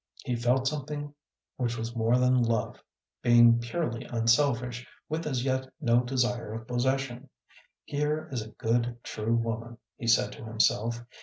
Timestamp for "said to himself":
10.07-11.03